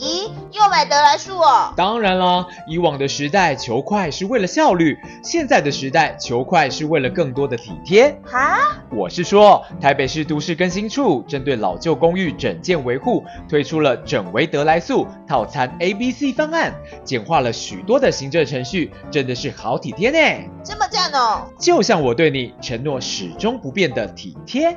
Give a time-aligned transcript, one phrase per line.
[0.00, 1.74] 咦，又买得来速哦？
[1.76, 8.18] 当然啦，以往的时代求快是为了效率，现在的时代求快是为了更多的体贴。
[8.24, 8.56] 哈？
[8.90, 16.74] 我是说，台北市都市更新处针对老旧公寓整建维护，推出了整维得来速套餐 A B C 方案，
[17.04, 20.48] 简化了许多的行政程序，真的是好体贴呢。
[20.64, 21.46] 这么赞哦！
[21.58, 24.74] 就像我对你承诺始终不变的体贴。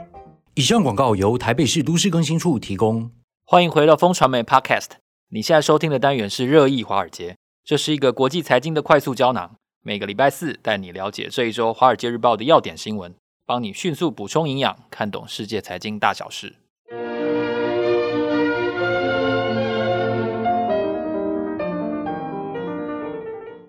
[0.56, 3.10] 以上广告由台北市都市更新处提供。
[3.46, 5.03] 欢迎回到风传媒 Podcast。
[5.36, 7.36] 你现在收听的单元是热议华尔街，
[7.66, 9.56] 这是一个国际财经的快速胶囊。
[9.82, 13.12] 每个礼拜四带你了解这一周《华尔街日报》的要点新闻，
[13.44, 16.58] 帮你迅速补充营养，看懂世界财经大小事。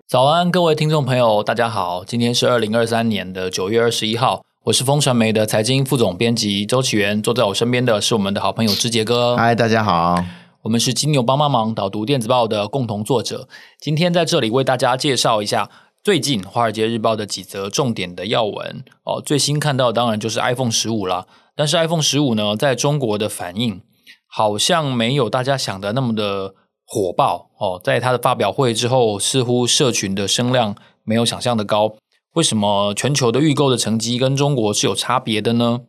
[0.07, 2.03] 早安，各位听众朋友，大家好。
[2.05, 7.19] 今天是二零二三年的九月二十一号，我是风传媒的财经副总编辑周岐原。
[7.19, 9.35] 坐在我身边的是我们的好朋友之杰哥。
[9.35, 10.23] 嗨，大家好。
[10.65, 13.47] 我们是金牛帮帮忙导读电子报的共同作者，
[13.79, 15.69] 今天在这里为大家介绍一下
[16.03, 19.21] 最近《华尔街日报》的几则重点的要闻哦。
[19.23, 23.79] 最新看到的当然就是 iPhone 十五啦，但是 iPhone 十五呢，在中国的反应
[24.25, 27.79] 好像没有大家想的那么的火爆哦。
[27.83, 31.93] 在它的发表会之后，似乎社群的声量没有想象的高。
[32.33, 35.81] 为什么全球的预购的成绩跟中国是有差别的呢？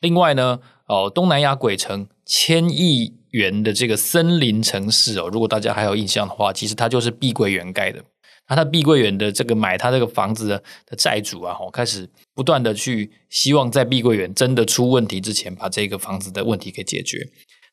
[0.00, 8.02] 另外呢，哦，东南亚鬼城千亿元的这个森林城市哦，如果大家还有印象的话，其实它就是碧桂园盖的。
[8.48, 10.62] 那他碧桂园的这个买他这个房子的
[10.96, 17.26] 债主啊，哦，开始不断的去希望在碧桂园真的出问题之前，把这个房子的问题给解决。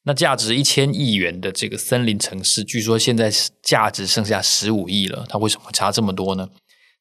[0.04, 3.32] 那价值一千亿元的这个森林城市，据说现在
[3.62, 5.26] 价值剩下十五亿了。
[5.30, 6.50] 它为什么差这么多呢？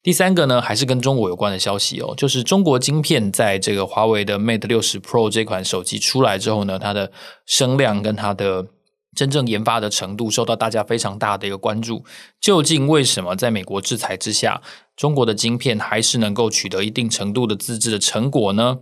[0.03, 7.11] 第三个呢，还是跟中国有关的消息哦，就是中国晶片在这个华为的 Mate 60 Pro 这款手机出来之后呢，它的
[7.45, 8.65] 声量跟它的
[9.15, 12.03] 真正研发的程度受到大家非常大的一个关注。
[12.39, 14.63] 究竟为什么在美国制裁之下，
[14.95, 18.79] 中国的晶片还是能够取得一定程度的自制的成果呢？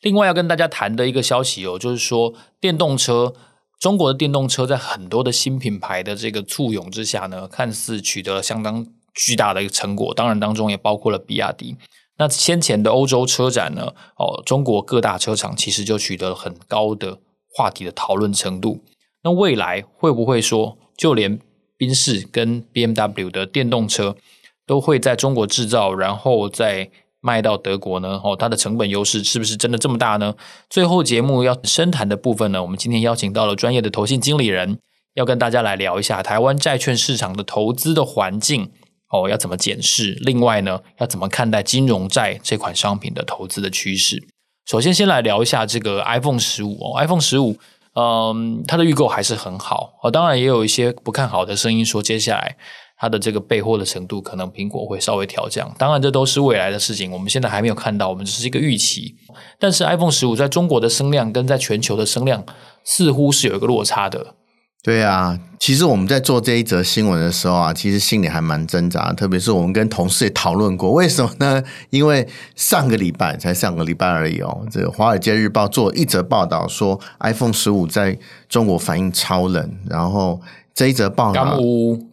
[0.00, 3.34] 另外要跟大家谈的一个消息哦，就是说电动车，
[3.78, 8.86] 中国的电动车在很多的新品牌的这个簇拥之下呢，看似取得了相当。
[9.14, 11.76] 巨大的一个成果，当然当中也包括了比亚迪。
[12.18, 17.18] 那先前的欧洲车展呢，哦，中国各大车厂其实就取得了很高的
[17.54, 18.84] 话题的讨论程度。
[19.24, 21.40] 那未来会不会说，就连
[21.76, 24.16] 宾士跟 BMW 的电动车
[24.66, 26.90] 都会在中国制造，然后再
[27.20, 28.20] 卖到德国呢？
[28.22, 30.34] 哦，它的成本优势是不是真的这么大呢？
[30.68, 34.78] 最后节目要深谈的部分呢，我们今天邀请到了专业的投信经理人，
[35.14, 38.70] 要跟大家来聊一下台湾债券市场的投资的环境。
[39.12, 40.18] 哦，要怎么检视？
[40.22, 44.26] 另外呢，要怎么看待金融债这款商品的投资的趋势？
[44.64, 47.56] 首先，先来聊一下这个 iPhone 十五哦，iPhone 十五，
[47.94, 50.10] 嗯，它的预购还是很好哦。
[50.10, 52.56] 当然，也有一些不看好的声音，说接下来
[52.96, 55.74] 它的这个备货的程度可能苹果会稍微调降。
[55.76, 59.14] 当然，这都是未来的事情，我们现在还没有看到，我们只是一个预期。
[59.58, 62.46] 但是，iPhone 十五在中国的声量跟在全球的声量
[62.84, 64.36] 似乎是有一个落差的。
[64.84, 71.62] 对啊，其实我们在做这一则新闻的时候啊，其实心里还蛮挣扎，特别是我们跟同事也讨论过，为什么呢？
[71.90, 72.26] 因为
[72.56, 80.40] 上个礼拜才上个礼拜而已哦，这个《华尔街日报》做一则报道说，iPhone 十五在中国反应超冷，然后
[80.74, 81.60] 这一则报道，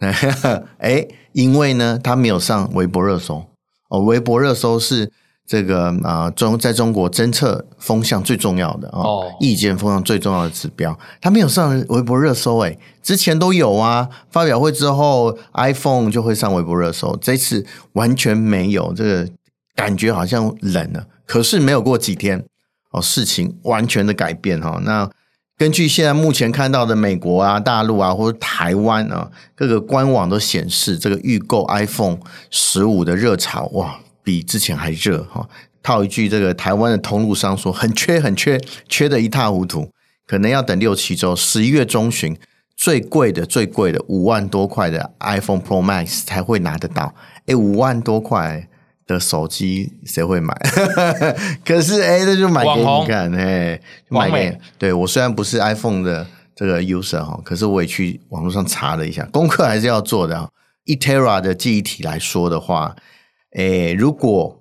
[0.78, 3.44] 哎，因为呢，它没有上微博热搜
[3.90, 5.12] 哦，微博热搜是。
[5.50, 14.08] 这个啊，中在中国侦测风向最重要的哦，意见风向最重要的指标，它没有上微博热搜诶，之前都有啊。
[14.30, 19.28] 发表会之后，iPhone 就会上微博热搜，这次完全没有，这个
[19.76, 21.08] 感觉好像冷了。
[21.26, 22.46] 可是没有过几天
[22.92, 24.80] 哦，事情完全的改变哈。
[24.84, 25.10] 那
[25.58, 32.20] 根据现在目前看到的美国啊、大陆啊或者台湾啊各个官网都显示，这个预购 iPhone
[32.52, 34.00] 十五的热潮哇。
[34.30, 35.50] 比之前还热哈，
[35.82, 39.90] 套一句这个台湾的通路商说，很缺很缺，缺得一塌糊涂，
[40.28, 42.38] 可能要等六七周，十一月中旬
[42.78, 47.16] 最贵的最贵的五万多块的 iPhone Pro Max 才会拿得到。
[47.48, 48.68] 诶，五万多块
[49.08, 50.54] 的手机谁会买？
[51.66, 60.48] 可是诶，那就买给你看，诶，买给对我虽然不是 iPhone 的这个 user 哈，可是我也去网络上查了一下，功课还是要做的。
[60.86, 62.96] 一 Tera 的记忆体来说的话。
[63.56, 64.60] 诶，如果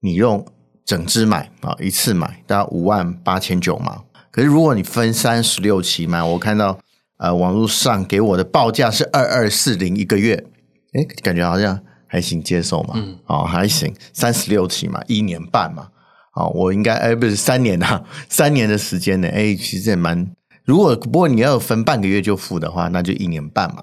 [0.00, 0.46] 你用
[0.84, 4.02] 整支买啊，一次买大概五万八千九嘛。
[4.30, 6.78] 可是如果你分三十六期买，我看到
[7.18, 10.44] 呃网络上给我的报价是二二四零一个月，
[10.92, 15.88] 诶，感觉好像还行接受嘛，嗯，哦还行，三十六期嘛，一年半嘛，
[16.34, 20.30] 哦我应该诶不是三年啊，三年的时间呢，诶其实也蛮。
[20.64, 23.82] 如果不过你要分半个月就付的话，那就一年半嘛。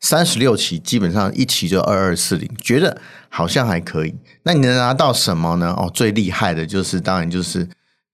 [0.00, 4.14] 三十六期基本上一期就二二四零，觉得好像还可以。
[4.42, 5.74] 那你能拿到什么呢？
[5.78, 7.66] 哦，最厉害的就是当然就是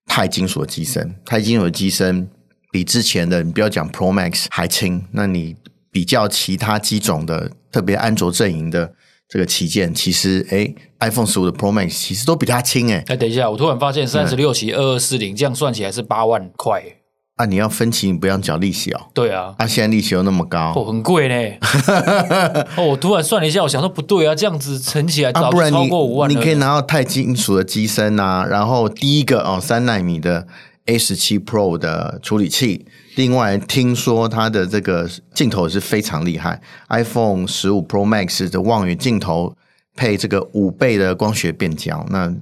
[0.06, 2.29] 钛金属的机身，钛金属的机身
[2.71, 5.05] 比之前的你不要讲 Pro Max 还轻。
[5.11, 5.56] 那你
[5.91, 8.93] 比较其他机种的，特别安卓阵营的
[9.29, 13.03] 这个旗舰，其实诶 iPhone 十五的 Pro Max 其实都比它轻诶。
[13.09, 16.81] 哎，等一下，我突然发现三十六期二二四零这样算起来是八万块。
[17.41, 19.01] 啊，你要分期，你不要缴利息哦。
[19.15, 21.57] 对啊，啊，现在利息又那么高，哦，很贵呢。
[22.77, 30.47] 哦，我突然算了一下，我想说不对啊，这样子乘起来，啊，不然你超过五万你可以拿到钛金属的机身啊，然后第一个哦，三纳米的
[30.85, 32.85] A 十七 Pro 的处理器，
[33.17, 36.61] 另外听说它的这个镜头是非常厉害
[36.91, 39.57] ，iPhone 十五 Pro Max 的望远镜头
[39.97, 42.35] 配这个五倍的光学变焦，那。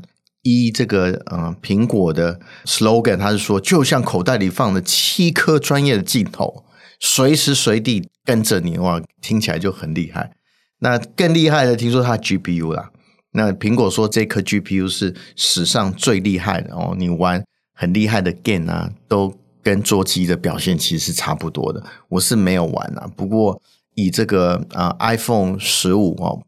[0.49, 6.65] 一这个呃，苹果的 slogan，它是说，就像口袋里放了七颗专业的镜头，
[7.01, 10.33] 随时随地跟着你，哇，听起来就很厉害。
[10.81, 12.91] 那更厉害的，听说它 GPU 啦，
[13.33, 17.45] 那苹果说这颗 GPU 是史上最厉害的哦，你玩
[17.75, 21.83] 很厉害的 game 啊，都跟桌机的表现其实是差不多的。
[22.09, 23.61] 我是没有玩啊，不过
[23.95, 26.43] 以这个呃 iPhone 十五哦。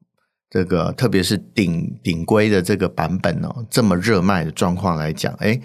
[0.50, 5.62] 这个特别是顶顶规的这个版本哦，这么热卖的状况来讲，诶，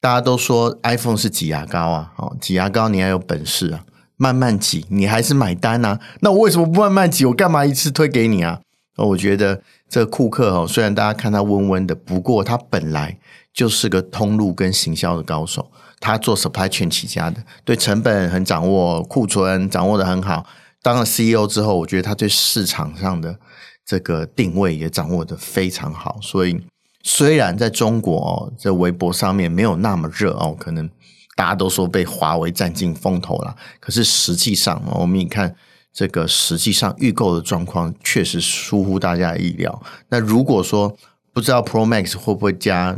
[0.00, 3.84] 大家都说 iPhone 是挤牙膏啊，哦，挤牙膏你还有本事啊，
[4.16, 6.00] 慢慢挤，你还是买单啊？
[6.18, 7.24] 那我为什么不慢慢挤？
[7.24, 8.60] 我干嘛一次推给你啊？
[8.96, 13.16] 我觉得这个库克哦，虽然大家看他温温的，不过他本来
[13.52, 15.70] 就是个通路跟行销的高手，
[16.00, 20.44] 他做 supply chain 起家的，对成本很掌握，库存掌握得很好。
[20.82, 23.38] 当了 CEO 之后，我觉得他对市场上的。
[23.84, 26.58] 这个定位也掌握得非常好，所以
[27.02, 30.88] 虽然在中国哦，在微博上面没有那么热哦，可能
[31.36, 35.54] 大家都说被华为占尽风头了，可是实际上哦我们一看
[35.92, 39.82] 这个实际上预购的状况，确实出乎大家的意料。
[40.08, 40.96] 那如果说
[41.32, 42.96] 不知道 Pro Max 会不会加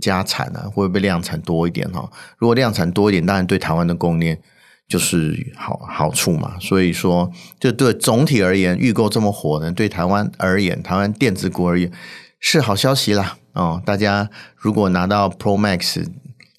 [0.00, 0.70] 加产呢？
[0.70, 2.10] 会不会量产多一点哈？
[2.36, 4.38] 如果量产多一点，当然对台湾的供应链。
[4.88, 11.90] 就是好好处嘛，所以说，就对总体而言，预购这么火呢，对台湾而言，台湾电子股而言
[12.40, 13.36] 是好消息啦。
[13.52, 16.06] 哦，大家如果拿到 Pro Max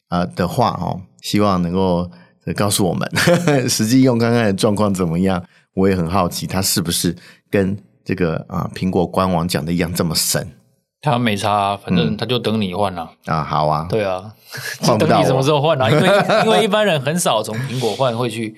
[0.09, 2.09] 啊、的话哦，希望能够
[2.55, 5.43] 告诉我们呵呵 实际用看看的状况怎么样。
[5.75, 7.15] 我也很好奇，它是不是
[7.51, 10.47] 跟这个啊、苹果官网讲的一样这么神？
[11.11, 13.43] 他没差、啊，反正他就等你换了、嗯、啊。
[13.43, 14.33] 好啊，对啊，
[14.83, 15.89] 就等你什么时候换啊？
[15.89, 16.07] 因为
[16.45, 18.55] 因为一般人很少从苹果换，会去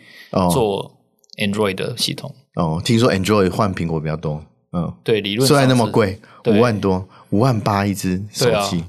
[0.52, 0.92] 做
[1.38, 2.34] Android 的系统。
[2.56, 4.44] 哦，听说 Android 换苹果比较多。
[4.72, 8.86] 嗯，对，理论上虽然那么贵，五万多，五万八一只手机，啊、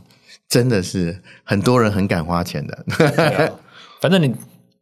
[0.49, 2.75] 真的是很多人很敢花钱的。
[2.75, 3.49] 啊、
[4.01, 4.35] 反正你。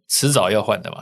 [0.09, 0.99] 迟早要换的嘛，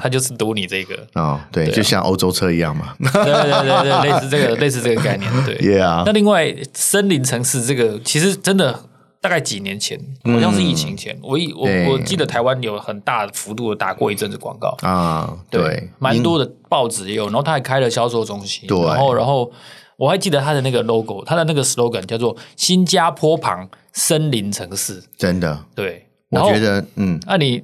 [0.00, 0.96] 他就是赌你这个。
[1.14, 6.02] 哦，对，就像欧洲车一样嘛，对对对对，类似这个 类似这个概念，对，Yeah。
[6.06, 8.80] 那另外森林城市这个其实真的
[9.20, 14.74] 大概几年前，好像是疫情前，我我我记得台湾有很大幅度的打过一阵子广告。
[14.80, 19.52] 啊，对，蛮多的报纸也有，然后他还开了销售中心，对，然后然后
[19.98, 27.62] 我还记得他的那个 logo，他的那个 slogan 叫做“新加坡旁森林城市”，真的，对，我觉得嗯，那你。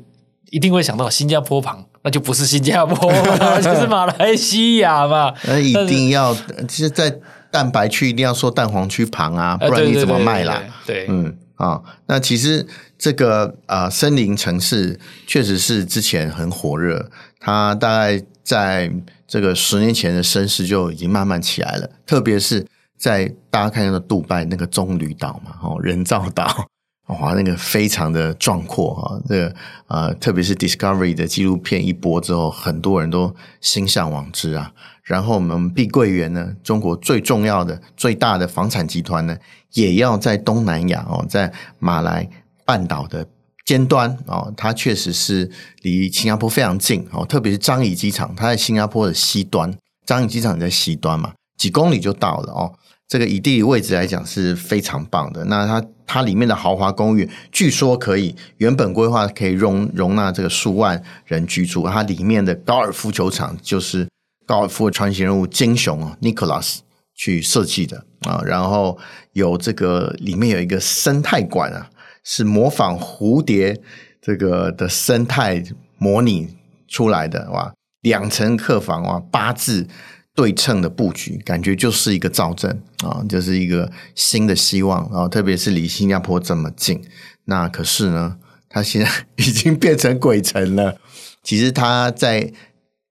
[0.57, 3.13] 一定会想到新加坡旁，那就不是新加坡，
[3.61, 5.35] 就是马来西亚嘛。
[5.45, 6.35] 那一定要，
[6.67, 7.15] 其实，在
[7.51, 10.63] 蛋白区一定要说蛋黄区旁啊，不然你怎么卖啦？
[10.87, 12.67] 对，嗯啊，那其实
[12.97, 18.91] 这个啊，森林城市确实是之前很火热，它大概在
[19.29, 22.67] 这个十年前的声势就已经慢慢起来了，特别是
[22.97, 26.67] 在大家看到的杜拜那个棕榈岛嘛，哦，人造岛。
[27.07, 29.55] 哇，那个非常的壮阔哈，这个
[29.87, 34.73] 呃，特别是 Discovery 的纪录片一播之后，很多人都心向往之啊。
[35.05, 39.37] 然后我们碧桂园呢，中国最重要的、最大的房产集团呢，
[39.75, 42.29] 也要在东南亚哦，在马来
[42.65, 43.25] 半岛的
[43.65, 45.49] 尖端哦，它确实是
[45.83, 47.25] 离新加坡非常近哦。
[47.25, 49.73] 特别是樟宜机场，它在新加坡的西端，
[50.05, 52.75] 樟宜机场在西端嘛，几公里就到了哦。
[53.07, 55.45] 这个以地理位置来讲是非常棒的。
[55.45, 61.87] 那它它里面的豪华公寓，据说可以原本规划可以容容纳这个数万人居住。
[61.89, 64.09] 它里面的高尔夫球场就是
[64.47, 66.79] 高尔夫的传奇人物金熊啊，Nicholas
[67.15, 68.41] 去设计的啊。
[68.45, 68.97] 然后
[69.33, 71.91] 有这个里面有一个生态馆啊，
[72.23, 73.81] 是模仿蝴蝶
[74.23, 75.63] 这个的生态
[75.99, 76.57] 模拟
[76.89, 77.73] 出来的哇。
[78.03, 79.89] 两层客房哇，八字。
[80.37, 85.27] 对称的布局，感觉就是一个造镇啊，就是一个新的希望啊。
[85.27, 87.03] 特别是离新加坡这么近，
[87.47, 88.37] 那可是呢，
[88.69, 91.01] 它现在已经变成鬼城了。
[91.43, 92.53] 其实它在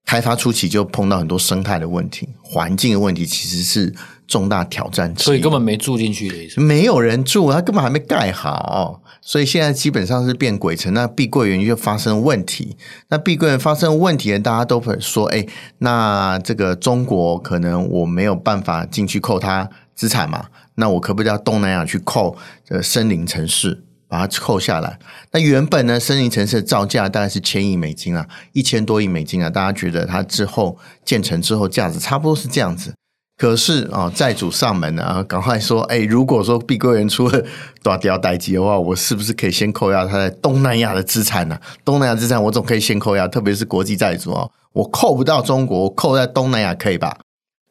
[0.06, 3.96] 开发初期就碰到很多生态的问题、环境的问题，其实是
[4.28, 5.14] 重大挑战。
[5.18, 9.02] 所以根本没住进去的意思，没有人住，它根本还没盖好。
[9.22, 12.78] 所以现在基本上是变鬼城，那碧桂园就发生问题。
[13.10, 15.44] 那碧桂园发生问题呢，大家都会说：“哎，
[15.80, 20.46] 那这个中国可能我没有办法进去扣它资产嘛？
[20.76, 25.00] 那我可不可以到东南亚去扣这个森林城市，把它扣下来？
[25.32, 29.50] 那原本呢，森林城市的造价大概是千亿美金啊，一千多亿美金啊。
[29.50, 32.94] 大家觉得它之后建成之后价值差不多是这样子。”
[33.38, 37.44] 可是啊，债主上门啊，赶快说，哎，如果说碧桂园出了
[37.84, 41.60] 大掉代志的话，我是不是可以先扣押他在东南亚的资产呢？
[41.84, 47.18] 东南亚资产我总可以先扣押，特别是国际债主哦，我扣不到中国，我扣在东南亚可以吧？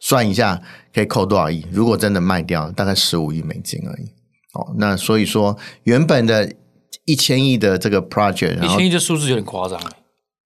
[0.00, 0.60] 算一下
[0.92, 1.64] 可以扣多少亿？
[1.72, 4.12] 如果真的卖掉，大概十五亿美金而已。
[4.52, 6.52] 哦，那所以说原本的
[7.06, 9.80] 一千亿的这个 project，一千亿这数字有点夸张。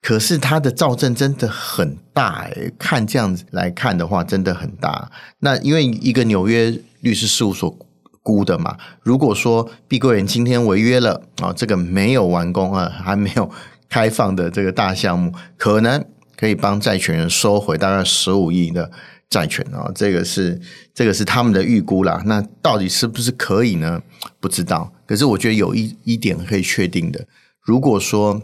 [0.01, 5.11] 可是它的造证真的很大诶，看这样子来看的话，真的很大。
[5.41, 7.77] 那因为一个纽约律师事务所
[8.23, 13.51] 估的嘛，如果说碧桂园今天违约了啊，这个没有完工啊，还没有
[13.89, 16.03] 开放的这个大项目，可能
[16.37, 18.91] 可以帮债权人收回大概十五亿的
[19.29, 20.61] 债权啊，这个是
[20.95, 22.23] 这个是他们的预估啦。
[22.25, 24.01] 那到底是不是可以呢？
[24.39, 24.93] 不知道。
[25.07, 27.27] 可是我觉得有一一点可以确定的，
[27.61, 28.41] 如果说。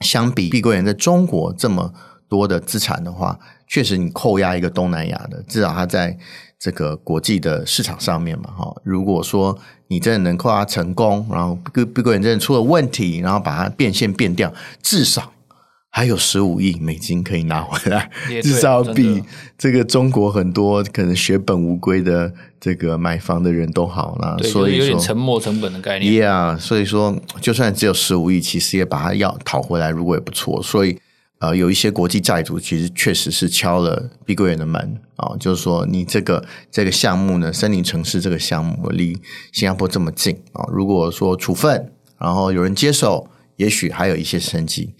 [0.00, 1.92] 相比碧桂园在中国这么
[2.28, 6.18] 多的资产的话，确实你扣押一个东南亚的，至少它在
[6.58, 8.74] 这个国际的市场上面嘛，哈。
[8.82, 15.32] 如果说你真的能扣押成功，然后碧碧桂园真的出了问题，然后把它变现变掉，至少。
[15.96, 18.10] 还有十五亿美金可以拿回来，
[18.42, 19.22] 至少比
[19.56, 24.36] 这个中国很多可能血本无归的这个买房的人都好啦。
[24.42, 26.12] 所以说，有点沉没成本的概念。
[26.12, 30.62] Yeah，所以说，就算只有十五亿，其实也把它要讨回来，如果也不错。
[30.62, 30.98] 所以，
[31.38, 39.14] 呃，有一些国际债主其实确实是敲了碧桂园的门啊，就是说，你这个这个项目呢，森林城市这个项目离
[39.50, 44.92] 新加坡这么近啊，如果说处分，然后有人接手，也许还有一些生机。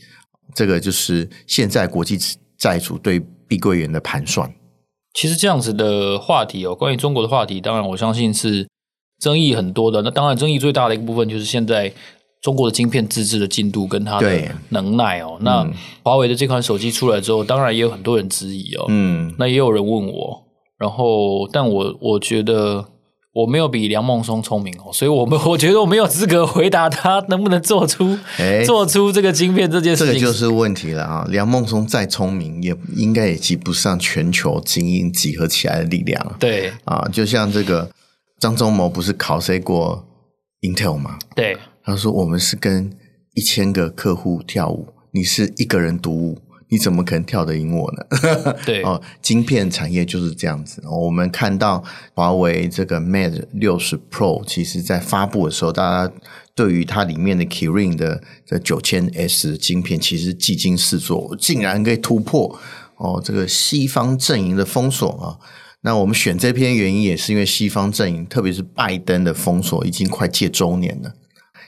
[0.55, 2.19] 这个就是现在国际
[2.59, 4.53] 债主对碧桂园的盘算。
[5.15, 8.69] 其实这样子的话题哦，关于中国的话题，当然我相信是
[9.19, 10.03] 争议很多的。
[10.03, 11.93] 那当然，争议最大的一个部分就是现在
[12.43, 15.39] 中国的晶片自制的进度跟它的能耐哦。
[15.41, 15.67] 那
[16.03, 18.87] 华为的这款手机出来之后，当然也有很多人质疑哦。
[18.89, 20.45] 嗯，那也有人问我，
[20.79, 22.87] 然后但我我觉得。
[23.37, 30.15] 我没有比梁孟松聪明哦，所以我们 我觉得我没有资格回答他 能不能做出、欸、做出这个晶片这件事情。
[30.15, 31.27] 这个就是问题了啊！
[31.29, 36.37] 梁孟松再聪明，也应该也及不上全球精英集合起来的力量。
[36.39, 37.91] 对啊，就像这个
[38.41, 40.07] 张忠谋不是考 C 过
[40.63, 41.19] Intel 吗？
[41.35, 42.91] 对，他说我们是跟
[43.35, 46.39] 一千个客户跳舞，你是一个人独舞。
[46.69, 48.55] 你怎么可能跳得赢我呢？
[48.67, 50.83] 对哦，晶片产业就是这样子。
[50.85, 51.83] 我们看到
[52.15, 56.13] 华为这个 Mate 六十 Pro，其实在发布的时候，大家
[56.55, 62.59] 对于它里面的 Kirin 的这九千 S 晶片，其实技惊四座，竟然可以突破
[62.97, 65.39] 哦这个西方阵营的封锁啊！
[65.83, 71.13] 那我们选这篇原因也是因为西方阵营，特别是拜登的封锁已经快届周年了，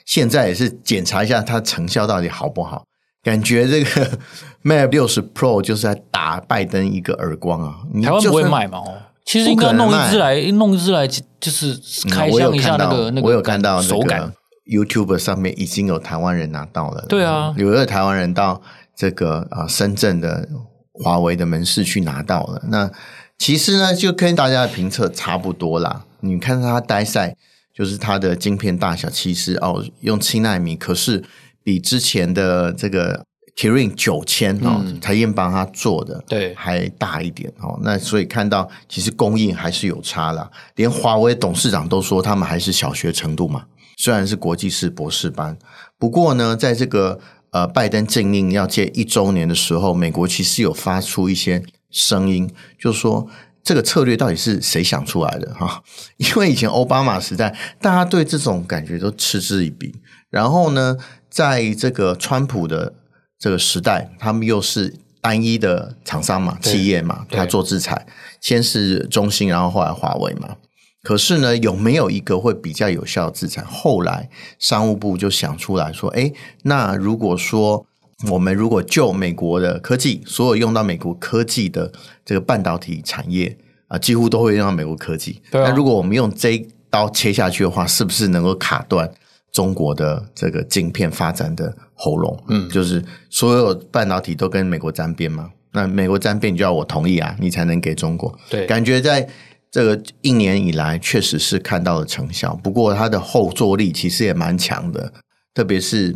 [0.05, 2.85] 现在也是检查一下它成效到底好不好。
[3.23, 4.19] 感觉这个
[4.63, 7.79] Mate 六十 Pro 就是在打拜登一个耳光啊！
[8.03, 8.79] 台湾不会卖嘛？
[8.79, 13.27] 哦，其实应该弄一只来，弄一只来就是开箱一下那个那个。
[13.27, 14.33] 我有看到手感
[14.67, 17.05] ，YouTube 上面已经有台湾人拿到了。
[17.09, 18.61] 对啊，有一个台湾人到
[18.95, 20.49] 这个啊深圳的
[20.93, 22.63] 华为的门市去拿到了。
[22.69, 22.91] 那
[23.39, 26.05] 其实呢，就跟大家的评测差不多啦。
[26.21, 27.35] 你看它呆塞，
[27.75, 31.25] 就是它的晶片大小，其实哦用七纳米，可是。
[31.69, 33.23] 比之前的这个
[33.55, 37.79] Kirin 九千哦，台积电帮他做的对还大一点哦。
[37.83, 43.67] 那所以看到其实供应还是有差啦，连华为董事长都说他们还是小学程度嘛。
[43.99, 45.59] 虽然是国际式博士班，
[45.99, 47.21] 不过呢，在这个
[47.51, 53.29] 呃拜登政令要届一周年的时候，美国其实有发出一些声音，就是说
[53.63, 55.83] 这个策略到底是谁想出来的哈？
[56.17, 59.95] 因为以前奥巴马时代，大家对这种感觉都嗤之以鼻，
[60.31, 60.97] 然后呢，
[61.38, 62.92] 在这个川普的
[63.38, 68.04] 这个时代，他们又是单一的厂商嘛，企业嘛，他做制裁，
[68.40, 70.57] 先是中兴，然后后来华为嘛。
[71.04, 73.62] 可是呢，有没有一个会比较有效的制裁？
[73.62, 74.28] 后来
[74.59, 76.33] 商务部就想出来说，哎，
[76.64, 77.87] 那如果说
[78.33, 81.92] 我们如果就美国的科技，所有用到美国科技的
[82.25, 85.40] 这个半导体产业啊，几乎都会用到美国科技。
[85.52, 89.09] 那如果我们用这一刀切下去的话，是不是能够卡断？
[89.52, 92.43] 中国的这个晶片发展的喉咙。
[92.49, 98.37] 嗯，就是所有半导体都跟美国沾边嘛，那美国沾边，你就要我同意啊，你才能给中国。
[98.50, 99.28] 对，感觉在
[99.71, 102.55] 这个一年以来，确实是看到了成效。
[102.62, 105.12] 不过它的后坐力其实也蛮强的，
[105.52, 106.12] 特别是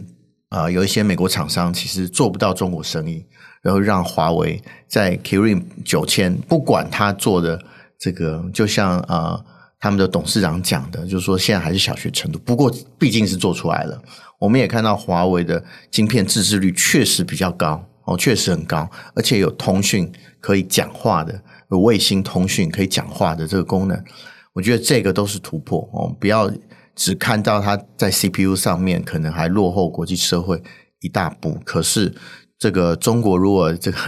[0.49, 3.27] 啊、呃，有一些美国厂商其实做不到中国生意，
[3.63, 7.63] 然后让华为在 Kirin 九千，不管他做的
[7.99, 9.45] 这个，就像啊、呃，
[9.83, 12.39] 他们的董事长讲的，就是说现在还是小学程度。
[12.39, 14.01] 不过毕竟是做出来了，
[14.39, 20.09] 我们也看到华为的晶片自制率确实比较高哦，确实很高，而且有通讯
[20.41, 21.43] 可以讲话的。
[21.69, 24.05] 有卫星通讯可以讲话的这个功能，
[24.53, 26.15] 我觉得这个都是突破哦。
[26.21, 26.49] 不要
[26.95, 30.63] 只看到它在 CPU 上面可能还落后国际社会
[31.01, 32.15] 一大步，可是
[32.57, 33.99] 这个中国如果这个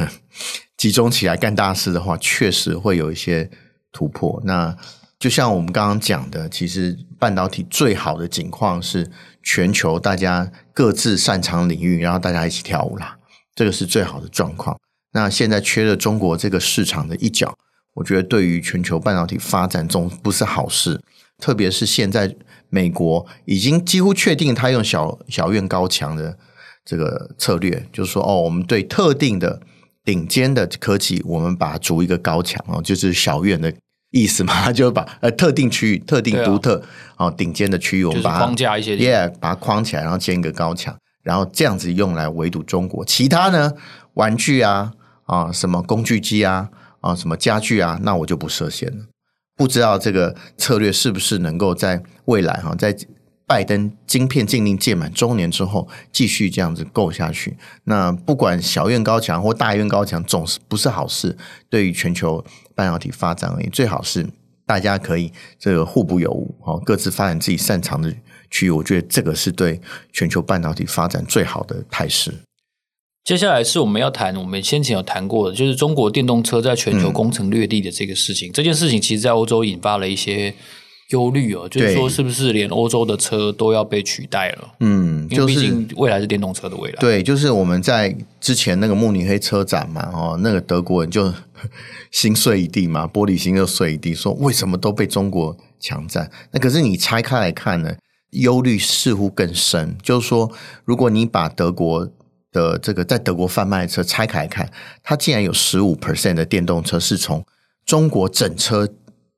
[0.76, 3.50] 集中起来干大事的话，确实会有一些
[3.90, 4.40] 突破。
[4.44, 4.76] 那
[5.24, 9.10] 就像我们刚刚讲的，其实半导体最好的景况是
[9.42, 13.16] 全球大家各自擅长领域，然后大家一起跳舞啦，
[13.54, 14.78] 这个是最好的状况。
[15.14, 17.56] 那现在缺了中国这个市场的一角，
[17.94, 21.00] 我觉得对于全球半导体发展总不是好事。
[21.38, 22.36] 特别是现在
[22.68, 26.36] 美国已经几乎确定他用小小院高墙的
[26.84, 29.62] 这个策略，就是说哦，我们对特定的
[30.04, 33.72] 顶尖的科技，我们把它筑一个高墙哦，就是小院的
[34.14, 36.82] 意思嘛，就把呃特定区域、特定独特
[37.18, 43.04] 哦顶尖的区域，我们把它框架一些，yeah，把它框起来，然后建一个高墙，然后这样子用来围堵中国。
[43.04, 43.72] 其他呢，
[44.14, 44.92] 玩具啊。
[45.26, 46.68] 啊，什么工具机啊，
[47.00, 49.06] 啊，什么家具啊，那我就不设限了。
[49.56, 52.94] 不知道这个策略是不是能够在未来哈，在
[53.46, 57.56] 拜登晶片禁令届满周年之后，继续这样子够下去。
[57.84, 61.38] 那不管小院高墙或大院高墙，总是不是好事。
[61.70, 62.44] 对于全球
[62.74, 64.26] 半导体发展而已，最好是
[64.66, 68.14] 大家可以这个互补有无，哦，各自发展自己擅长的
[68.50, 68.70] 区域。
[68.70, 69.80] 我觉得这个是对
[70.12, 72.32] 全球半导体发展最好的态势。
[73.24, 78.50] 接下来是我们要谈，我们先前有谈过的，就是中国电动车在全球攻城略地的这个事情。
[78.50, 80.54] 嗯、这件事情其实，在欧洲引发了一些
[81.14, 84.74] 忧虑哦，就是说，是不是连欧洲的车都要被取代了？
[84.80, 86.96] 嗯，就是、因为毕竟未来是电动车的未来。
[86.98, 91.32] 对，就是我们在之前那个慕尼黑车展嘛，哦，那个德国人就
[92.10, 96.28] 心碎一地嘛，玻璃心就碎一地，说为什么都被中国抢占？
[96.50, 97.94] 那可是你拆开来看呢，
[98.30, 99.96] 忧虑似乎更深。
[100.02, 100.50] 就是说，
[100.84, 102.10] 如果你把德国
[102.50, 104.68] 的这个在德国贩卖的车拆开来看，
[105.04, 107.44] 它竟然有十五 percent 的电动车是从
[107.86, 108.88] 中国整车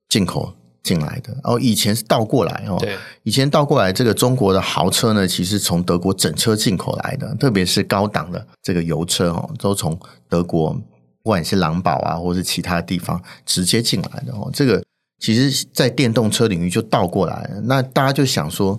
[0.09, 0.55] 进口
[0.87, 1.37] 进来的。
[1.43, 10.73] 哦，以前是倒过来哦，对，以前倒过来，这个中国的豪车呢，其实从德国整车进口来的，特别是高档的这个油车哦，都从德国
[11.23, 14.49] 不管是狼堡啊，或是其他地方直接进来的哦。
[14.55, 14.83] 这个
[15.19, 18.79] 其实，在电动车领域就倒过来了，那大家就想说。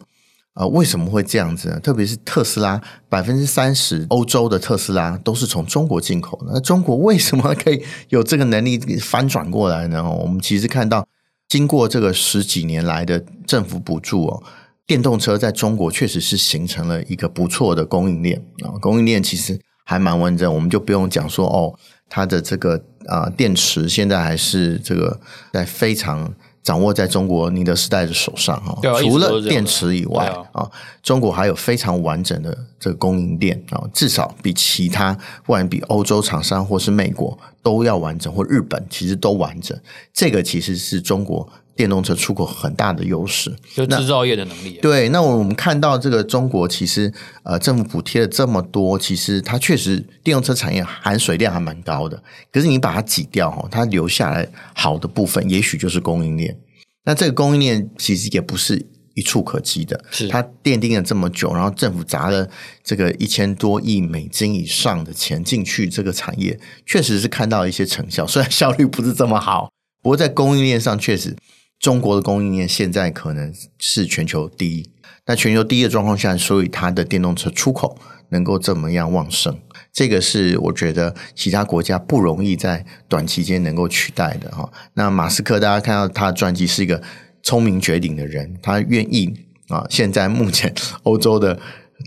[0.58, 1.80] 啊、呃，为什么会这样子呢？
[1.82, 6.48] 特别是特斯拉，百分之三十欧洲的特斯拉都是从中国进口的。
[6.52, 10.04] 那中国为什么可以有这个能力翻转过来呢？
[10.04, 11.08] 我们其实看到，
[11.48, 14.44] 经过这个十几年来的政府补助哦，
[14.86, 20.54] 电动车在中国确实是形成了一个不错的供应链啊，供应链其实还蛮完整。
[20.54, 21.74] 我们就不用讲说哦，
[22.10, 25.20] 它的这个啊、电池现在还是这个
[25.54, 26.34] 在非常。
[26.68, 30.70] 掌握在中国宁德时代的手上哈，除了电池以外啊，
[31.02, 35.14] 中国还有非常完整的这个供应链啊，至少比其他
[35.46, 39.80] 不管比欧洲厂商或是美国都要完整，或日本其实都完整。
[40.14, 41.48] 这个其实是中国
[41.78, 44.80] 电动车出口很大的优势，就制造业的能力。
[44.82, 47.14] 对，那我们看到这个中国其实
[47.44, 52.22] 呃政府补贴了这么多，其实它确实电动车产业含水量还蛮高的。
[52.52, 56.58] 可是你把它挤掉哈，它留下来好的部分，也许就是供应链。
[57.06, 62.48] 那这个供应链其实也不是一触可及的，是它奠定了这么久，然后政府砸了
[62.84, 69.72] 这个一千多亿美金以上的钱进去，这个产业确实是看到一些成效，虽然效率不是这么好，
[70.04, 71.36] 不过在供应链上确实，
[71.80, 74.92] 中国的供应链现在可能是全球第一。
[75.26, 77.98] 那全球第一的状况下，所以它的电动车出口
[78.30, 79.60] 能够这么样旺盛，
[79.92, 84.72] 这个是我觉得其他国家不容易在短期间能够取代的哈。
[84.94, 87.02] 那马斯克，大家看到他的传记是一个
[87.44, 89.34] 聪明绝顶的人，他愿意
[89.68, 89.86] 啊。
[89.90, 91.60] 现在目前欧洲的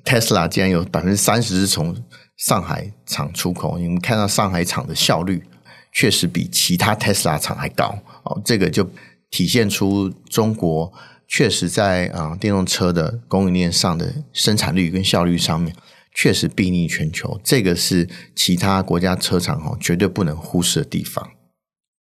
[0.04, 1.94] Tesla 竟然有百分之三十是从
[2.38, 5.42] 上海厂出口，你们看到上海厂的效率
[5.92, 8.88] 确实比其他 Tesla 厂还高哦，这个就
[9.30, 10.92] 体现出中国。
[11.32, 15.72] 确实在啊，电动车的供应链上的生产率跟效率上面，
[16.12, 17.40] 确实瞩逆全球。
[17.44, 21.30] 这个是其他国家车厂哦绝对不能忽视的地方。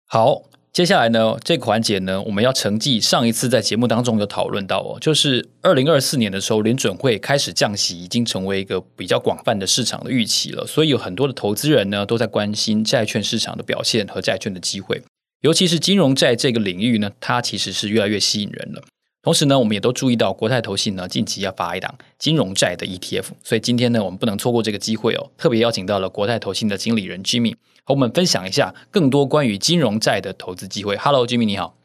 [0.07, 0.41] 好，
[0.73, 10.65] 接下来呢，这个环节呢，我们要承继上一次在节目当中有讨论到哦，就是二零二四年的时候，联准会开始降息，已经成为一个比较广泛的市场的预期了。
[10.65, 15.03] 所以有很多的投资人呢，都在关心债券市场的表现和债券的机会，
[15.41, 18.83] 尤其是金融债这个领域呢，它其实是越来越吸引人了。
[19.23, 27.55] 同时呢，我们也都注意到国泰投信呢，近期要发一档金融债的 ETF，所以今天呢，我们不能错过这个机会哦，特别邀请到了国泰投信的经理人 Jimmy。
[27.83, 30.95] 和我们分享一下更多关于金融债的投资机会。
[30.95, 31.75] Hello，Jimmy，你好。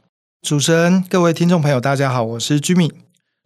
[0.43, 2.93] 主持人，各位听众朋友，大家好，我是 Jimmy。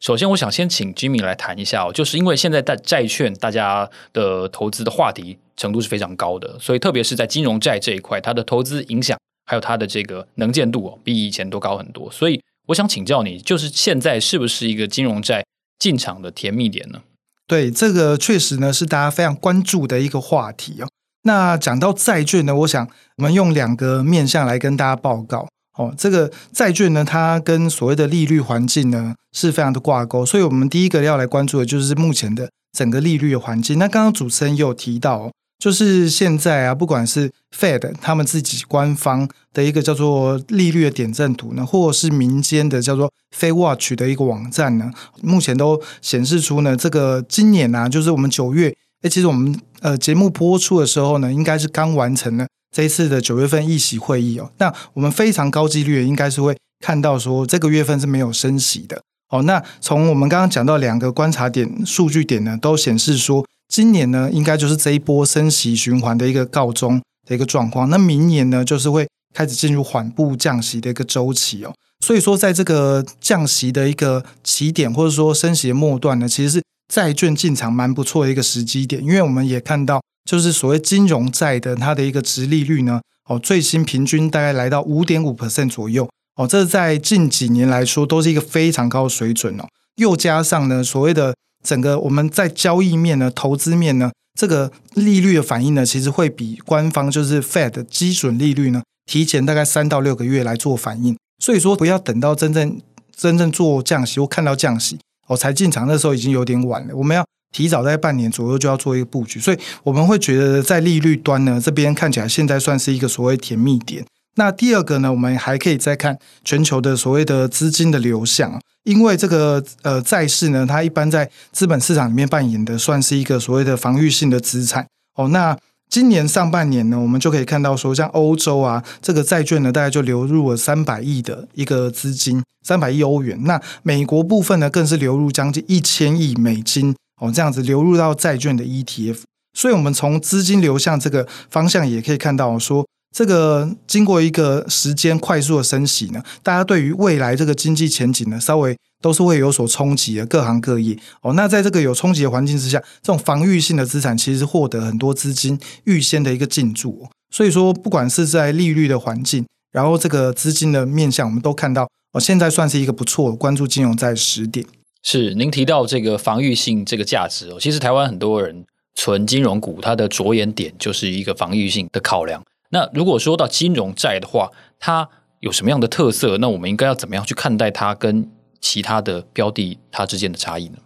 [0.01, 9.17] 首先，我想先请 Jimmy 来谈一下哦，就是因为现在债债券大家的投资的话题程度是非常高的，所以特别是在金融债这一块，它的投资影响
[9.51, 12.09] 还有它的这个能见度哦，比以前都高很多。
[12.09, 15.45] 所以，我想请教你，就是现在是不是一个金融债
[15.77, 17.01] 进场的甜蜜点呢？
[17.49, 20.87] 对，这个确实呢是大家非常关注的一个话题哦。
[21.25, 25.93] 那讲到债券呢，我想我们用两个面向来跟大家报告哦。
[25.99, 33.77] 这个债券呢，它跟所谓的利率环境呢是非常的挂钩，所以我们第一个要来关注的就是目前的整个利率的环境。
[33.81, 44.91] 那刚刚主持人也有提到，就是现在啊，不管是 Fed 他们自己官方的一个叫做利率的点阵图呢，或是民间的叫做 FedWatch 的一个网站呢，
[45.23, 48.75] 目前都显示出呢，这个今年啊，就是我们九月。
[49.03, 54.51] 哎，其实我们呃节目播出的时候呢，应该是刚完成了这一次的九月份议息会议哦。
[54.59, 59.41] 那我们非常高几率应该是会看到说这个月份是没有升息的哦。
[59.45, 67.89] 那从我们刚刚讲到两个观察点数据点呢，都显示说今年呢应该就是这一波升息循环的一个告终的一个状况。
[67.89, 71.73] 那明年呢就是会开始进入缓步降息的一个周期哦。
[72.05, 76.63] 所以说在这个降息的一个起点或者说升息的末段呢，其实是。
[76.93, 89.69] 债券进场蛮不错的一个时机点，因为我们也看到，就是所谓金融债的它的一个殖利率呢，哦，最新平均大概来到五点五 percent 左右，哦，这在近几年来说都是一个非常高的水准哦。
[89.99, 101.17] 又加上呢，所谓的整个我们在交易面呢、投资面呢，这个利率的反应呢，其实会比官方就是 Fed 基准利率呢，提前大概三到六个月来做反应。
[101.43, 102.81] 所以说，不要等到真正
[103.17, 104.99] 真正做降息或看到降息。
[105.29, 106.97] 我才进场，那时候已经有点晚了。
[106.97, 114.05] 我们要提早在半年左右就要做一个布局，所以我们会觉得在利率端呢，这边看起来现在算是一个所谓甜蜜点。
[114.37, 125.29] 那第二个呢，我们还可以再看全球的所谓的资金的流向，因为这个呃债市呢，它一般在资本市场里面扮演的算是一个所谓的防御性的资产哦。
[125.29, 125.57] 那
[125.89, 133.39] 今年上半年呢，我们就可以看到说，像欧洲啊，这个债券呢，大概就流入了三百亿的一个资金，三百亿欧元。
[133.45, 139.23] 那美国部分呢，更是流入将近一千亿美金哦，这样子流入到债券的 ETF。
[139.53, 148.77] 所以，我们从资金流向这个方向也可以看到说，这个经过一个时间快速的升息呢，大家对于未来这个经济前景呢，稍微。
[149.03, 151.33] 都是会有所冲击的，各行各业哦。
[151.33, 157.09] 那在这个有冲击的环境之下，这种防御性的资产其实获得很多资金预先的一个进驻。
[157.31, 164.67] 所以说，不管是在利率的环境，然后这个资金的面向，我们都看到哦，现在算是一个不错关注金融债时点。
[165.03, 172.43] 是您提到这个防御性这个价值哦，其实台湾很多人存金融股，它的着眼点就是一个防御性的考量。
[172.71, 176.39] 那如果说到金融债的话，它有什么样的特色？
[176.39, 178.29] 那我们应该要怎么样去看待它跟？
[178.63, 180.77] 其他的标的，它之间的差异呢？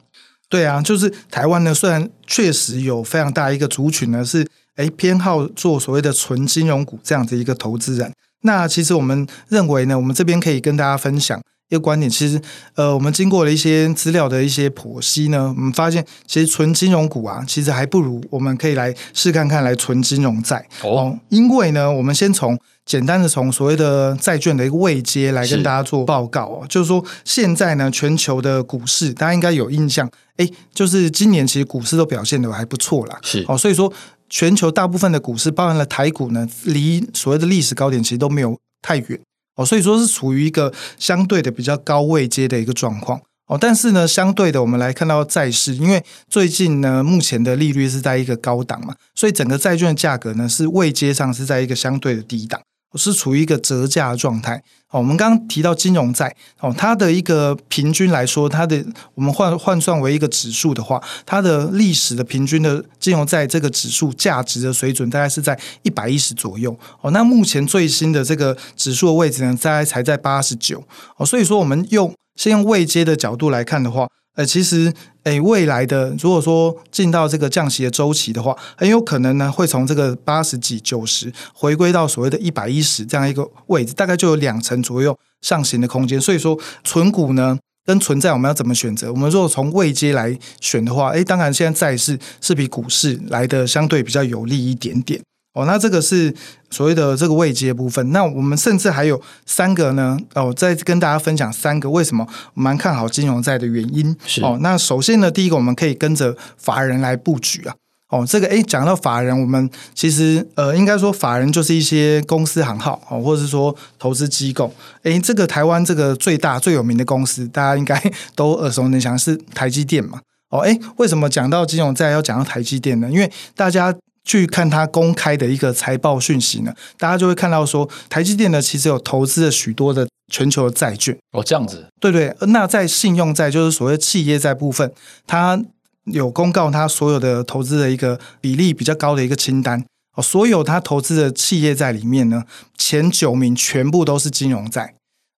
[0.49, 8.13] 对啊，就是台湾呢，虽然确实有非常大一个族群呢，是诶偏好做所谓的纯金融股这样子一个投资人。
[8.43, 12.11] 那其实我们认为呢，我们这边可以跟大家分享一个观点。
[12.11, 12.41] 其实，
[12.75, 21.19] 呃，我们经过了一些资料的一些剖析呢，我们发现其实纯金融股啊，其实还不如我们可以来试看看来纯金融债哦。
[21.29, 22.59] 因为呢，我们先从。
[22.87, 33.19] 简单的从所谓的债券的一个位阶来跟大家做报告哦，是就是说现在呢，全球的股市大家应该有印象，哎，就是今年其实股市都表现得还不错啦。
[33.23, 33.91] 是哦，所以说
[34.29, 39.19] 全球大部分的股市，包含了台股呢，离所谓的历史高点其实都没有太远
[39.57, 43.21] 哦，所以说是处于一个相对的比较高位阶的一个状况。
[43.47, 52.63] 哦，但是呢，相对的，我们来看到债市，因为最近呢，目前的利率是在一个高档嘛，所以整个债券价格呢，是位阶上是在一个相对的低档，
[52.99, 54.63] 是处于一个折价的状态。
[54.91, 66.79] 哦，我们刚刚提到金融债，哦，它的一个平均来说，它的我们换换算为一个指数的话，它的历史的平均的金融债这个指数价值的水准大概是在一百一十左右。
[67.01, 70.85] 哦，那目前最新的这个指数的位置呢，大概才在八十九。
[71.17, 72.13] 哦，所以说我们用。
[72.37, 74.93] 先用未接的角度来看的话，呃，其实，
[75.23, 86.21] 诶，未来的如果说进到这个降息的周期的话，很有可能呢会从这个八十几、九十回归到所谓的一百一十这样一个位置，大概就有两成左右上行的空间。
[86.21, 89.13] 所以说，存股呢跟存债我们要怎么选择？
[89.13, 95.21] 我们如果从位阶来选的话，诶，当然现在债市是比股市来的相对比较有利一点点。
[95.55, 96.35] 哦，那这个是
[96.69, 98.11] 所谓的这个位阶部分。
[98.11, 100.19] 那我们甚至还有三个呢。
[100.35, 104.15] 哦，再跟大家分享三个为什么我蛮看好金融债的原因。
[104.27, 107.75] 是哦，那首先呢，第一个我们可以跟着法人来布局啊。
[108.09, 114.75] 哦，这个诶，讲到法人，我们其实呃，应该说法人就是一些公司行号哦，或者是说投资机构。
[115.05, 118.01] 诶，这个台湾这个最大最有名的公司，大家应该
[118.35, 120.21] 都耳熟能详，是台积电嘛。
[120.51, 123.09] 哦，诶，为什么讲到金融债要讲到台积电呢？
[123.09, 123.95] 因为大家。
[124.25, 132.35] 去看它公开的一个财报讯息呢，大家就会看到说，台积电呢其实有投资了许多的全球的债券哦，这样子，对对。
[132.49, 134.91] 那在信用债，就是所谓企业债部分，
[135.27, 135.63] 它
[136.05, 139.85] 有公告它所有的投资的一个比例比较高的一个清单
[140.17, 142.45] 哦，所有它投资的企业债里面呢，
[142.79, 144.95] 前九名全部都是金融债。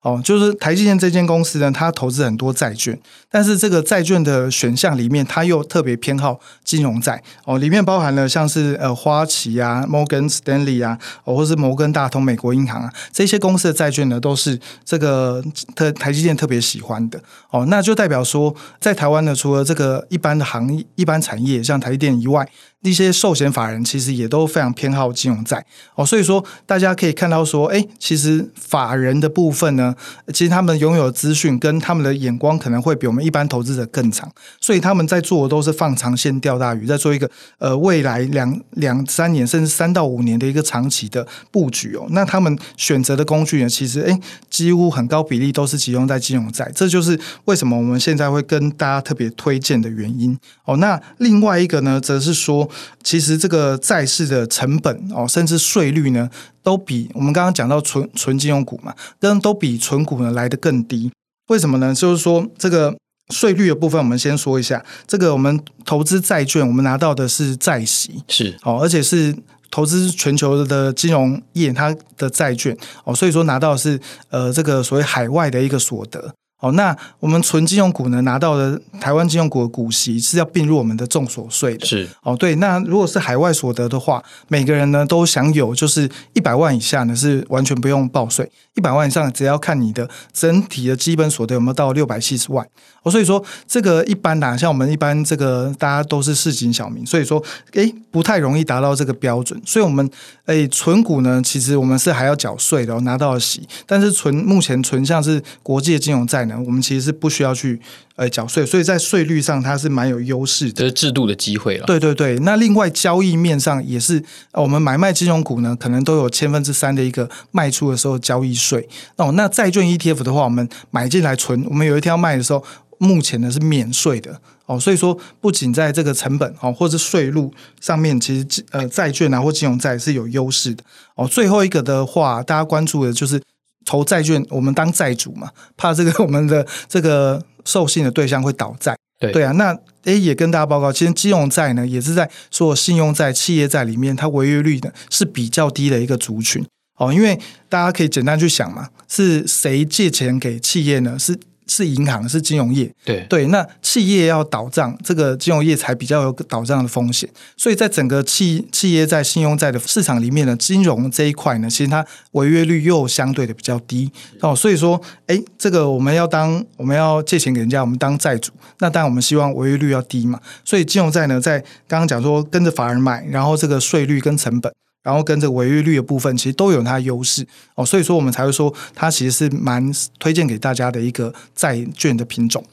[0.07, 2.97] 哦，就是台积电这间公司呢，它投资很多债券，
[3.29, 7.21] 但是这个债券的选项里面，它又特别偏好金融债。
[7.45, 15.43] 哦，里面包含了像是呃花旗啊、摩根斯丹利啊，哦，或是摩根大通、美国银行啊这些公司的债券呢，都是这个
[15.75, 17.21] 特台积电特别喜欢的。
[17.51, 22.49] 哦，那就代表说，在台湾呢，除了这个一般的行业、一般产业，像台积电以外。
[22.89, 29.95] 一些寿险法人其实也都非常偏好金融债哦，所以说大家可以看到说，哎，其实法人的部分呢，
[30.33, 42.07] 其实他们拥有资讯跟他们的眼光可能会比我们一般投资者更长，所以他们在做的都是放长线钓大鱼，在做一个呃未来两两三年甚至三到五年的一个长期的布局哦。
[42.11, 44.19] 那他们选择的工具呢，其实哎
[44.49, 50.77] 几乎很高比例都是集中在金融债，这就是为什么我们现在会跟大家特别推荐的原因哦。
[50.77, 52.69] 那另外一个呢，则是说。
[53.03, 56.29] 其实这个债市的成本哦，甚至税率呢，
[56.63, 61.11] 都比我们刚刚讲到纯纯金融股嘛，跟都比纯股呢来的更低。
[61.49, 61.95] 为什么呢？
[61.95, 62.97] 就是说这个
[63.33, 64.85] 税率的部分，我们先说一下。
[65.07, 69.37] 这个我们投资债券，我们拿到的是债息，是哦，而且是
[69.71, 76.35] 投资全球的金融业它的债券哦，所以说拿到的是呃这个所谓海外的一个所得。
[76.59, 81.85] 哦，那我们纯金融股呢，拿到的台湾金融股的股息是要并入我们的综所税的。
[81.85, 82.55] 是哦，对。
[82.55, 92.67] 那如果是海外所得的话，每个人呢都享有，就是一百万以下呢是完全不用报税，一百万以上只要看你的整体的基本所得有没有到六百七十万。
[93.03, 97.43] 哦，所以说这个一般呐，像我们一般这个大家都是市井小民，所以说
[97.75, 99.61] 诶不太容易达到这个标准。
[99.67, 100.09] 所以我们
[100.47, 103.69] 诶存股呢，其实我们是还要缴税的，哦，拿到的息。
[103.85, 106.46] 但是存目前存像是国际的金融债。
[106.55, 107.81] 我们其实是不需要去
[108.17, 111.87] 呃缴税，所以在税率上它是蛮有优势的，这是制度的机会了。
[111.87, 119.33] 对对对，那另外交易面上也是，我们买卖金融股呢，可能都有千分之三的一个卖出的时候交易税哦。
[119.33, 122.63] 那债券 ETF 的话，我们买进来存，我们有一天要卖的时候，
[122.99, 124.79] 目前呢是免税的哦。
[124.79, 131.27] 所以说，不仅在这个成本哦，或者是税路上面，其实呃债券啊或金融债是有优势的哦。
[131.27, 133.41] 最后一个的话，大家关注的就是。
[133.87, 138.95] 投债券，我们当债主嘛，怕这个 我们的这个授信的对象会倒债。
[139.19, 146.63] 对对啊，那诶也跟大家报告，其实金融债呢也是在所有信用债、企业债里面，它违约率呢是比较低的一个族群
[146.99, 147.11] 哦。
[147.11, 147.39] 因为
[147.71, 151.19] 大家可以简单去想嘛，是谁借钱给企业呢？
[151.19, 151.39] 是。
[151.67, 157.29] 是银行，是金融业，对对，那企业要倒账，这个金融业才比较有倒账的风险。
[157.57, 164.55] 所以在整个企企业在信用债的市场里面呢，金融这一块呢，其实它违约率又相对的比较低哦。
[164.55, 170.41] 所以说，哎，这个我们要当我们要借钱给人家，我们当债主，那当然我们希望违约率要低嘛。
[170.65, 174.73] 所以金融债呢，在刚刚讲说跟着法人买，然后这个税率跟成本。
[175.07, 182.65] 然后跟这个违约率的部分，其实都有它的优势哦，所以说我们才会说它其实是蛮推荐给大家的一个债券的品种。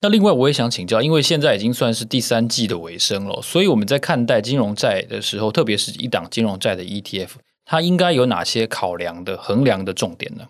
[0.00, 7.28] 那另外我也想请教，因为现在已经算是第三季的尾声了，所以我们在看待金融债的时候，特别是一档金融债的 ETF，
[7.66, 10.44] 它应该有哪些考量的衡量的重点呢？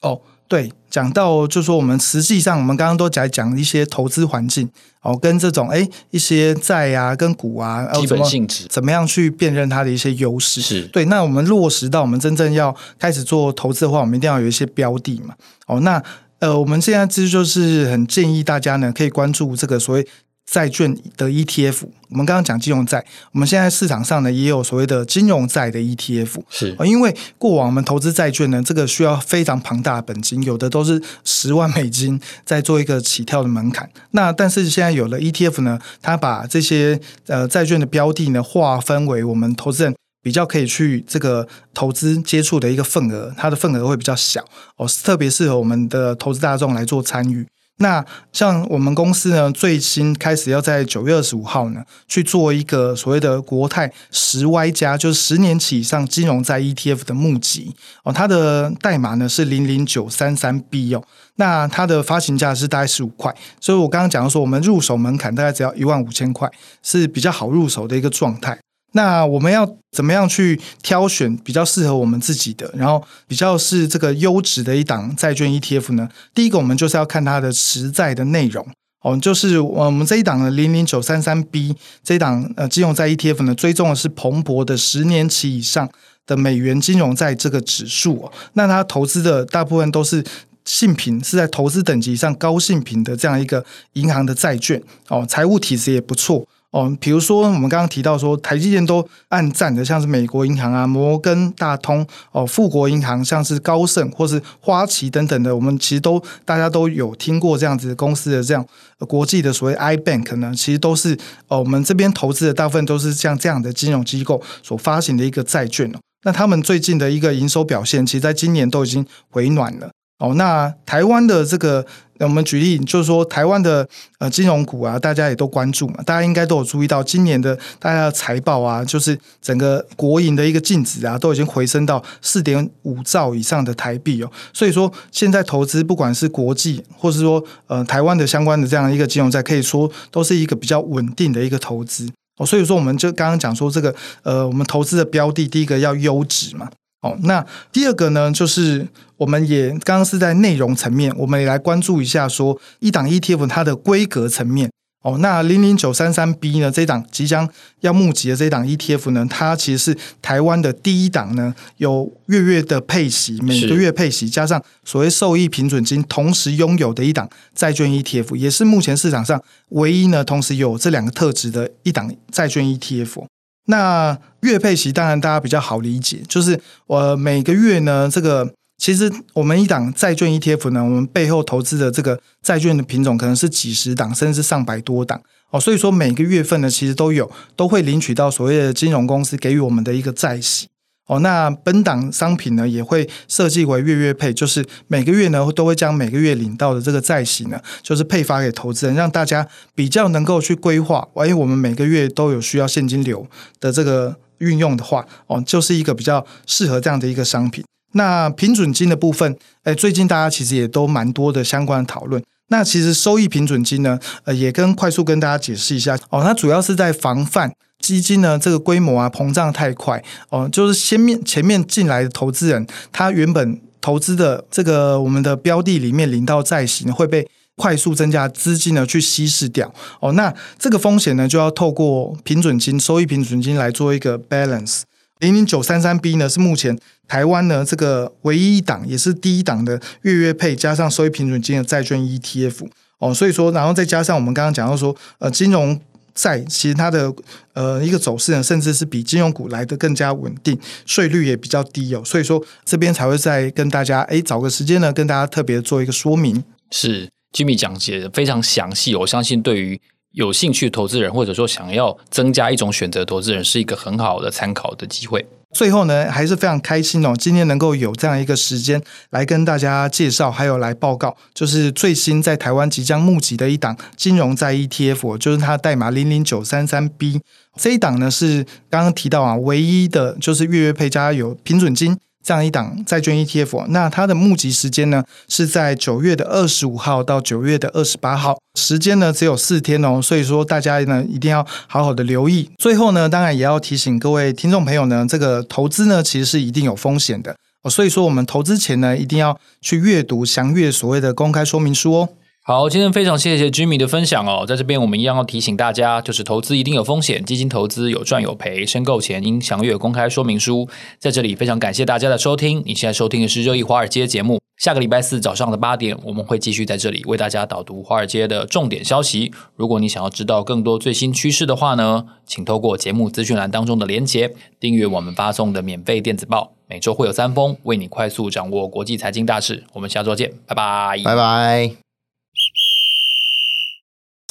[0.00, 0.22] 哦。
[0.52, 4.68] 对，讲到就是说，我们实际上我们刚刚都在讲一些投资环境
[5.00, 10.60] 哦，跟这种哎一些债啊、跟股啊，基本性质怎么样去辨认它的一些优势？
[10.60, 11.06] 是对。
[11.06, 15.34] 那我们落实到我们真正要开始做投资的话，我们一定要有一些标的嘛。
[15.66, 16.02] 哦，那
[16.40, 20.06] 呃，我们现在其实就是很建议大家呢，可以关注这个所谓
[20.52, 21.84] 债券的 ETF。
[22.10, 26.42] 我们刚刚讲金融债，我们现在市场上呢也有所谓的金融债的 ETF。
[26.50, 33.88] 是，因为过往我们投资债券呢，这个需要非常庞大的本金，有的都是十万美金在做一个起跳的门槛。
[34.10, 39.94] 那但是现在有了 ETF 呢，它把这些呃债券的标的呢划分为我们投资人。
[40.24, 44.44] 比较可以去这个投资接触的一个份额，它的份额会比较小
[44.76, 47.44] 哦，特别适合我们的投资大众来做参与。
[47.78, 61.02] 那像我们公司呢，最新开始要在九月二十五号呢去做一个所谓的国泰十 Y 加，就是十年期以上金融债 ETF 的募集哦，它的代码呢是零零九三三 B 哦，
[61.36, 66.48] 那它的发行价是大概十五块，所以我刚刚讲的说，我们入手门槛大概只要一万五千块，
[66.82, 68.56] 是比较好入手的一个状态。
[68.92, 76.08] 那我们要怎么样去挑选比较适合我们自己的，然后比较是这个优质的一档债券 ETF 呢？
[76.34, 78.66] 第一个，我们就是要看它的实在的内容
[79.02, 81.74] 哦，就是我们这一档的零零九三三 B
[82.04, 85.88] 这一档呃金融债 ETF 呢，追踪的是彭博的十年期以上
[86.26, 88.32] 的美元金融债这个指数哦。
[88.52, 90.24] 那它投资的大部分都是
[90.64, 96.46] 信品，是在投资等级上高信品的这样一个银行的债券哦，财务体质也不错。
[96.72, 108.66] 哦，比如说我们刚刚提到说，台积电都按赞的，像是美国银行啊、摩根大通、哦、富国银行，像是高盛或是花旗等等的，我们其实都大家都有听过这样子公司的这样
[109.06, 111.14] 国际的所谓 I Bank 呢，其实都是
[111.48, 115.98] 哦，我们这边投资的大部分都是像这样的金融机构所发行的一个债券哦。
[116.24, 119.90] 那他们最近的一个营收表现，其实在今年都已经回暖了。
[120.22, 121.84] 哦，那台湾的这个，
[122.20, 123.84] 我们举例就是说，台湾的
[124.20, 134.30] 呃金融股啊，大家也都关注嘛，大家应该都有注意到，今年的大家的财报啊，就是整个国营的一个净值啊，都已经回升到四点五兆以上的台币哦。
[134.52, 142.46] 所以说，现在投资不管是国际，或是说呃台湾的相关的这样一个金融债，可以说都是一个比较稳定的一个投资哦。
[142.46, 146.70] 所以说，我们就刚刚讲说这个呃，我们投资的标的，第一个要优质嘛。
[147.02, 148.86] 哦，那第二个呢，就是
[149.16, 154.70] 我们也刚刚是在内容层面，我们也来关注一下说一档 ETF 它的规格层面。
[155.02, 157.48] 哦，那零零九三三 B 呢，这档即将
[157.80, 173.24] 要募集的这档 ETF 呢，它其实是台湾的第一档呢，有月月的配息，每个月配息加上所谓受益平准金，同时拥有的一档债券 ETF，也是目前市场上唯一呢，同时有这两个特质的一档债券 ETF。
[173.66, 185.20] 那月配息当然大家比较好理解，就是我每个月呢，这个其实我们一档债券 ETF 呢，我们背后投资的这个债券的品种可能是几十档，甚至上百多档
[185.50, 190.66] 哦，所以说每个月份呢，其实都有都会领取到所谓的金融公司给予我们的一个债息。
[191.06, 201.06] 哦，那本档商品呢也会设计为月月配，就是每个月呢都会将每个月领到的这个债息呢，就是配发给投资人，让大家比较能够去规划。
[201.14, 203.26] 万一我们每个月都有需要现金流
[203.58, 207.64] 的这个运用的话，哦，就是一个比较适合这样的一个商品。
[207.94, 212.22] 那平准金的部分，哎，最近大家其实也都蛮多的相关的讨论。
[212.48, 217.52] 那其实收益平准金呢，呃，也跟快速跟大家解释一下哦，它主要是在防范。
[217.82, 234.82] 基金呢，这个规模啊膨胀太快哦，就是先面前面进来的投资人，他原本投资的这个我们的标的里面领到债息会被快速增加资金呢去稀释掉哦，那这个风险呢就要透过平准金、收益平准金来做一个 balance。
[235.18, 242.68] 零零九三三 B 呢是目前台湾呢这个唯一一档，也是第一档的月月配加上收益平准金的债券 ETF
[242.98, 245.80] 哦，所以说然后再加上我们刚刚讲到说呃金融。
[246.14, 247.12] 在其实它的
[247.54, 256.42] 呃一个走势呢，甚至是比金融股来的更加稳定，税率也比较低哦，所以说这边才会再跟大家哎找个时间呢，跟大家特别做一个说明。
[256.70, 259.80] 是 Jimmy 讲解的非常详细，我相信对于
[260.12, 265.26] 有兴趣投资人或者说想要增加一种选择投资人，是一个很好的参考的机会。
[265.52, 277.20] 最后呢，还是非常开心哦，今天能够有这样一个时间来跟大家介绍，还有来报告，就是最新在台湾即将募集的一档金融在 ETF，就是它的代码零零九三三 B
[277.56, 281.98] 这一档呢，是刚刚提到啊，唯一的就是月月配加有平准金。
[282.22, 292.48] 这样一档债券 ETF，那它的募集时间呢，是在九月的二十五号到九月的二十八号，时间呢只有四天哦，所以说大家呢一定要好好的留意。
[292.58, 302.08] 最后呢，当然也要提醒各位听众朋友呢，这个投资呢其实是一定有风险的哦，所以说我们投资前呢一定要去阅读详阅所谓的公开说明书哦。
[302.44, 304.44] 好，今天非常谢谢 Jimmy 的分享哦。
[304.44, 310.68] 在这边，我们一样要提醒大家，就是投资一定有风险，基金投资有赚有赔，申购前应详阅公开说明书。
[310.98, 312.60] 在这里，非常感谢大家的收听。
[312.66, 314.40] 你现在收听的是《热议华尔街》节目。
[314.56, 319.32] 下个礼拜四早上的八点，我们会继续在这里为大家导读华尔街的重点消息。
[319.54, 329.62] 如果你想要知道更多最新趋势的话呢，请透过节目资讯栏当中的连结订阅我们发送的免费电子报，每周会有三封，为你快速掌握国际财经大事。
[329.74, 331.81] 我们下周见，拜拜，拜拜。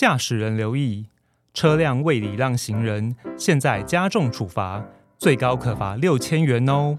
[0.01, 1.05] 驾驶人留意，
[1.53, 4.83] 车辆未礼让行人，现在加重处罚，
[5.19, 6.97] 最高可罚六千元哦。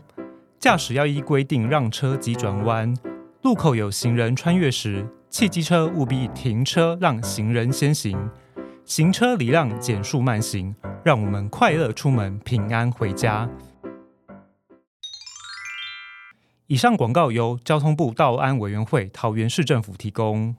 [0.61, 2.97] 驾驶要依规定让车及转弯。
[3.43, 8.31] 路口有行人穿越时，汽机车务必停车让行人先行。
[8.85, 10.73] 行车礼让，减速慢行，
[11.05, 13.51] 让我们快乐出门，平安回家。
[16.69, 20.55] 以上广告由交通部道安委员会桃园市政府提供。